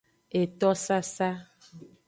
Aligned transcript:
Etosasa. 0.39 1.29